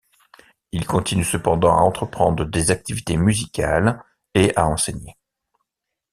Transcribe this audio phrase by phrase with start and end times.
[0.71, 5.15] Il continue cependant à entreprendre des activités musicales et à enseigner.